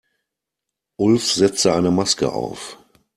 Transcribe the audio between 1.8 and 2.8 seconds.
Maske auf.